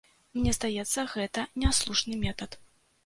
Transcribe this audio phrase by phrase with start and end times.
[0.37, 2.59] Мне здаецца, гэта няслушны метад.